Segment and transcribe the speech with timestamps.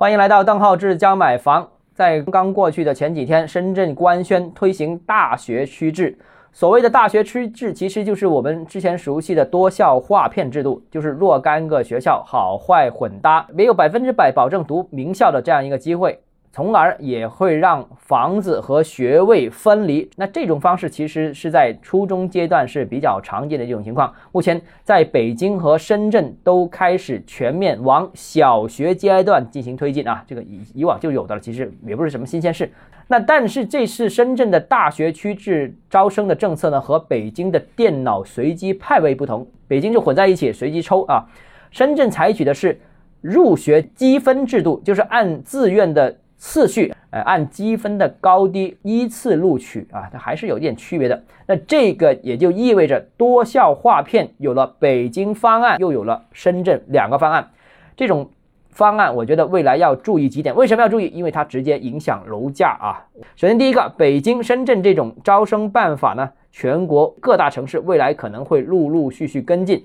[0.00, 1.68] 欢迎来到邓浩志教买房。
[1.92, 6.16] 在刚过去的前几天，深圳官宣推行大学区制。
[6.52, 16.20] 所谓的大学区制，其实就是我们之前熟悉的多校划片制度，就是若干个学校好坏混搭，没有百分之百保证读名校的这样一个机会。
[16.58, 20.10] 从而也会让房子和学位分离。
[20.16, 24.12] 那这种方式其实是在初中阶段是比较常见的这种情况。
[24.32, 32.68] 目前在北京和深圳都开始全面往小学阶段进行推进啊，这个以以往就有的了，其实也不是什么新鲜事。
[33.06, 39.46] 那但是这次深圳的大学区制招生的政策呢，和北京的电脑随机派位不同。
[39.68, 41.24] 北京就混在一起随机抽啊，
[41.70, 42.80] 深圳采取的是
[43.20, 46.16] 入学积分制度，就是按自愿的。
[46.38, 51.22] 次序，呃，按积分的高低依次录取啊，它还是有一点区别的。
[51.46, 57.50] 那这个也就意味着多校划片有了北京方案，又有了深圳两个方案。
[57.96, 58.30] 这种
[58.70, 60.54] 方案，我觉得未来要注意几点。
[60.54, 61.06] 为什么要注意？
[61.08, 63.04] 因为它直接影响楼价啊。
[63.34, 69.84] 首先，第一个，北京、深圳这种招生办法呢，全国各大城市未来可能会陆陆续续跟进。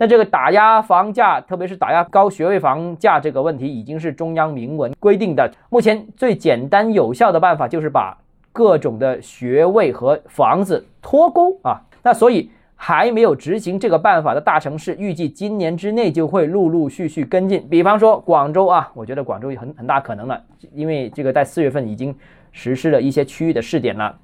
[0.00, 5.50] 那这个打压房价，特别是打压高学位房价这个问题，已经是中央明文规定的。
[5.70, 8.16] 目前最简单有效的办法就是把
[8.52, 11.82] 各种的学位和房子脱钩啊。
[12.04, 17.66] 那所以还没有执行这个办法的大城市，预计今年之内就会陆陆续续跟进。
[17.68, 20.40] 比方说广州啊，我觉得广州很很大可能了，
[20.72, 22.14] 因为这个在四月份已经
[22.52, 24.16] 实施了一些区域的试点了。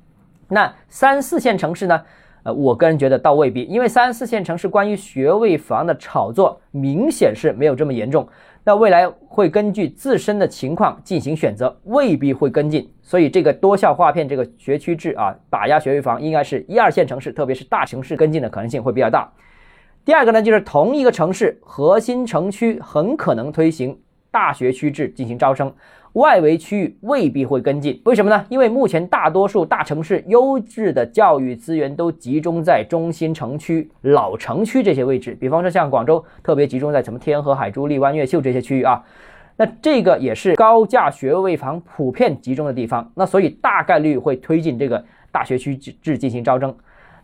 [0.47, 2.00] 那三四线城市呢？
[2.45, 8.27] 呃，我个人觉得倒未必，因为三四线城市关于学位房的炒作明显是没有这么严重。
[8.62, 12.89] 那未来会根据自身的情况进行选择，未必会跟进。
[13.03, 19.31] 所以这个多校划片这个学区制啊，打压学位房，应该是一二线城市，特别是大城市跟进的可能性会比较大。
[20.05, 23.98] 第二个呢，就是同一个城市核心城区很可能推行
[24.34, 25.72] 大学区制进行招生。
[26.14, 28.44] 外围区域未必会跟进，为什么呢？
[28.48, 39.04] 因为目前大多数大城市优质的教育资源都集中在中心城区、老城区这些位置，比方说像广州，特别集中在什么天河、海珠、荔湾、越秀这些区域啊。
[39.56, 46.76] 那这个也是高价学位房普遍集中的地方，那所以大概率会推进这个大学区制进行招生。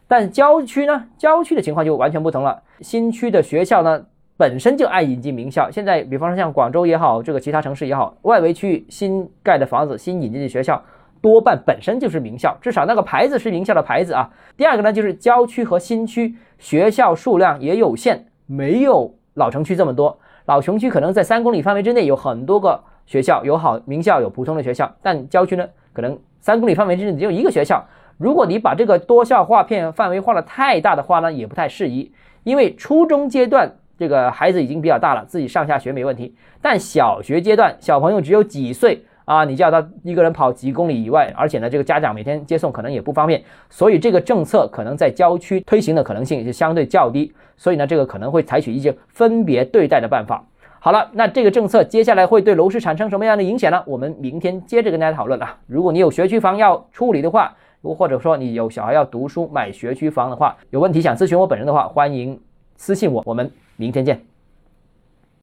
[0.08, 1.04] 但郊区呢？
[1.16, 4.04] 郊区的情况就完全不同了，新区的学校呢？
[4.40, 10.82] 本身就爱引进名校，现在比方说像广州也好，这个其他城市也好，外围区域新盖的房子、新引进的学校，
[11.20, 14.30] 多半本身就是名校，至少那个牌子是名校的牌子啊。
[14.56, 20.18] 第二个呢，就是郊区和新区学校数量也有限，没有老城区这么多。
[20.46, 27.84] 老城区可能在三公里范围之内有很多个学校，有好名校，有普通的学校，但郊区呢，可能三公里范围之内只有一个学校。
[28.16, 32.10] 如果你把这个多校划片范围画的太大的话呢，也不太适宜，
[32.42, 33.70] 因为初中阶段。
[34.00, 36.34] 这个孩子已经比较大了，自己上下学没问题。
[36.62, 39.44] 但小学阶段，小朋友只有几岁啊？
[39.44, 47.30] 你叫他一个人跑几公里以外，而且呢，这个家长每天接送可能也不方便，所以这个政策可能在郊区推行的可能性就相对较低。
[47.58, 50.42] 所以呢，这个可能会采取一些分别对待的办法。
[50.78, 53.82] 好了，那这个政策接下来会对楼市产生什么样的影响呢？
[53.86, 55.58] 我们明天接着跟大家讨论啊。
[55.66, 62.40] 如果你有学区房要处理的话，如或者说你有小孩要读书买学区房的话，有问题想咨询我本人的话，欢迎
[62.76, 63.50] 私信我，我们。
[63.80, 64.29] 明天见。